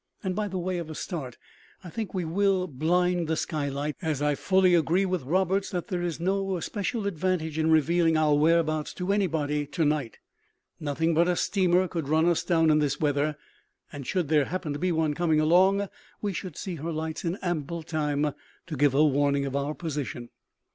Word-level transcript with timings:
And, 0.23 0.35
by 0.35 0.47
way 0.47 0.79
of 0.79 0.89
a 0.89 0.95
start, 0.95 1.37
I 1.83 1.91
think 1.91 2.11
we 2.11 2.25
will 2.25 2.67
`blind' 2.67 3.27
the 3.27 3.35
skylights; 3.35 3.99
as 4.03 4.19
I 4.19 4.33
fully 4.33 4.73
agree 4.73 5.05
with 5.05 5.21
Roberts 5.21 5.69
that 5.69 5.89
there 5.89 6.01
is 6.01 6.19
no 6.19 6.57
especial 6.57 7.05
advantage 7.05 7.59
in 7.59 7.69
revealing 7.69 8.15
four 8.15 8.39
whereabouts 8.39 8.95
to 8.95 9.13
anybody 9.13 9.67
to 9.67 9.85
night. 9.85 10.17
Nothing 10.79 11.13
but 11.13 11.27
a 11.27 11.35
steamer 11.35 11.87
could 11.87 12.09
run 12.09 12.25
us 12.27 12.43
down 12.43 12.71
in 12.71 12.79
this 12.79 12.99
weather; 12.99 13.37
and, 13.93 14.07
should 14.07 14.27
there 14.27 14.45
happen 14.45 14.73
to 14.73 14.79
be 14.79 14.91
one 14.91 15.13
coming 15.13 15.39
along, 15.39 15.87
we 16.19 16.33
should 16.33 16.57
see 16.57 16.77
her 16.77 16.91
lights 16.91 17.23
in 17.23 17.35
ample 17.43 17.83
time 17.83 18.33
to 18.65 18.75
give 18.75 18.93
her 18.93 19.03
warning 19.03 19.45
of 19.45 19.55
our 19.55 19.75
position." 19.75 20.29